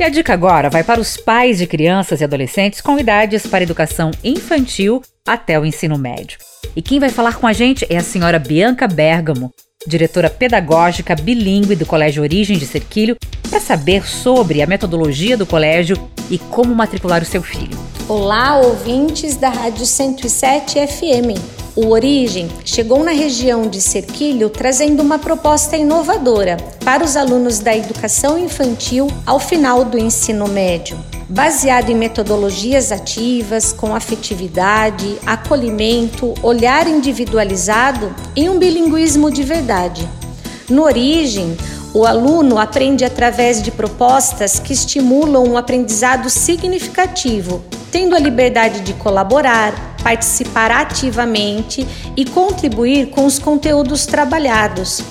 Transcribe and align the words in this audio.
E 0.00 0.02
a 0.02 0.08
dica 0.08 0.32
agora 0.32 0.70
vai 0.70 0.82
para 0.82 0.98
os 0.98 1.18
pais 1.18 1.58
de 1.58 1.66
crianças 1.66 2.22
e 2.22 2.24
adolescentes 2.24 2.80
com 2.80 2.98
idades 2.98 3.46
para 3.46 3.62
educação 3.62 4.10
infantil 4.24 5.02
até 5.28 5.60
o 5.60 5.66
ensino 5.66 5.98
médio. 5.98 6.38
E 6.74 6.80
quem 6.80 6.98
vai 6.98 7.10
falar 7.10 7.36
com 7.36 7.46
a 7.46 7.52
gente 7.52 7.86
é 7.90 7.98
a 7.98 8.02
senhora 8.02 8.38
Bianca 8.38 8.88
Bergamo, 8.88 9.52
diretora 9.86 10.30
pedagógica 10.30 11.14
bilíngue 11.14 11.76
do 11.76 11.84
Colégio 11.84 12.22
Origem 12.22 12.56
de 12.56 12.64
Serquilho, 12.64 13.14
para 13.50 13.60
saber 13.60 14.08
sobre 14.08 14.62
a 14.62 14.66
metodologia 14.66 15.36
do 15.36 15.44
colégio 15.44 15.98
e 16.30 16.38
como 16.38 16.74
matricular 16.74 17.20
o 17.20 17.26
seu 17.26 17.42
filho. 17.42 17.78
Olá, 18.08 18.56
ouvintes 18.56 19.36
da 19.36 19.50
Rádio 19.50 19.84
107 19.84 20.78
FM. 20.86 21.59
O 21.82 21.92
Origem 21.92 22.46
chegou 22.62 23.02
na 23.02 23.10
região 23.10 23.66
de 23.66 23.80
Cerquilho 23.80 24.50
trazendo 24.50 25.02
uma 25.02 25.18
proposta 25.18 25.78
inovadora 25.78 26.58
para 26.84 27.02
os 27.02 27.16
alunos 27.16 27.58
da 27.58 27.74
educação 27.74 28.38
infantil 28.38 29.08
ao 29.24 29.40
final 29.40 29.82
do 29.82 29.96
ensino 29.96 30.46
médio. 30.46 30.98
Baseado 31.26 31.88
em 31.88 31.94
metodologias 31.94 32.92
ativas, 32.92 33.72
com 33.72 33.94
afetividade, 33.94 35.16
acolhimento, 35.24 36.34
olhar 36.42 36.86
individualizado 36.86 38.14
e 38.36 38.46
um 38.46 38.58
bilinguismo 38.58 39.30
de 39.30 39.42
verdade. 39.42 40.06
No 40.68 40.82
Origem, 40.82 41.56
o 41.94 42.04
aluno 42.04 42.58
aprende 42.58 43.06
através 43.06 43.62
de 43.62 43.70
propostas 43.70 44.58
que 44.58 44.74
estimulam 44.74 45.44
um 45.44 45.56
aprendizado 45.56 46.28
significativo, 46.28 47.64
tendo 47.90 48.14
a 48.14 48.18
liberdade 48.18 48.80
de 48.80 48.92
colaborar, 48.92 49.89
participar 50.02 50.70
ativamente 50.70 51.86
e 52.16 52.24
contribuir 52.24 53.10
com 53.10 53.26
os 53.26 53.38
conteúdos 53.38 54.06
trabalhados. 54.06 55.02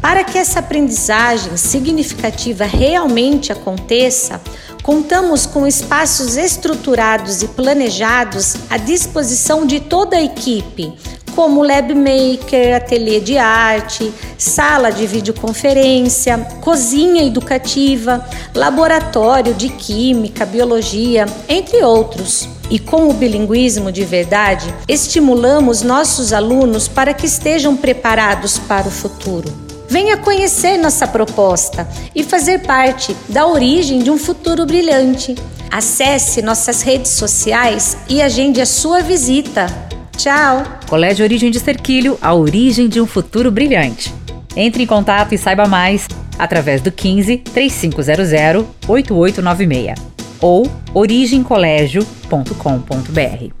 Para 0.00 0.22
que 0.22 0.38
essa 0.38 0.60
aprendizagem 0.60 1.56
significativa 1.56 2.64
realmente 2.64 3.52
aconteça, 3.52 4.40
contamos 4.82 5.44
com 5.44 5.66
espaços 5.66 6.36
estruturados 6.36 7.42
e 7.42 7.48
planejados 7.48 8.56
à 8.70 8.76
disposição 8.76 9.66
de 9.66 9.80
toda 9.80 10.16
a 10.16 10.22
equipe, 10.22 10.94
como 11.34 11.62
Lab 11.62 11.94
Maker, 11.94 12.76
ateliê 12.76 13.20
de 13.20 13.38
arte, 13.38 14.12
sala 14.36 14.90
de 14.90 15.06
videoconferência, 15.06 16.38
cozinha 16.60 17.22
educativa, 17.22 18.26
laboratório 18.54 19.54
de 19.54 19.68
química, 19.68 20.46
biologia, 20.46 21.26
entre 21.48 21.82
outros. 21.84 22.57
E 22.70 22.78
com 22.78 23.08
o 23.08 23.14
bilinguismo 23.14 23.90
de 23.90 24.04
verdade, 24.04 24.72
estimulamos 24.86 25.82
nossos 25.82 26.32
alunos 26.32 26.86
para 26.86 27.14
que 27.14 27.26
estejam 27.26 27.76
preparados 27.76 28.58
para 28.58 28.86
o 28.86 28.90
futuro. 28.90 29.50
Venha 29.88 30.18
conhecer 30.18 30.76
nossa 30.76 31.06
proposta 31.06 31.88
e 32.14 32.22
fazer 32.22 32.60
parte 32.60 33.16
da 33.28 33.46
origem 33.46 34.00
de 34.00 34.10
um 34.10 34.18
futuro 34.18 34.66
brilhante. 34.66 35.34
Acesse 35.70 36.42
nossas 36.42 36.82
redes 36.82 37.12
sociais 37.12 37.96
e 38.08 38.20
agende 38.20 38.60
a 38.60 38.66
sua 38.66 39.00
visita. 39.00 39.66
Tchau! 40.14 40.62
Colégio 40.88 41.24
Origem 41.24 41.50
de 41.50 41.60
Cerquilho, 41.60 42.18
a 42.20 42.34
origem 42.34 42.88
de 42.88 43.00
um 43.00 43.06
futuro 43.06 43.50
brilhante. 43.50 44.14
Entre 44.54 44.82
em 44.82 44.86
contato 44.86 45.34
e 45.34 45.38
saiba 45.38 45.66
mais 45.66 46.06
através 46.38 46.82
do 46.82 46.92
15 46.92 47.38
3500 47.38 48.66
8896 48.86 50.17
ou 50.40 50.66
origemcolégio.com.br. 50.94 53.57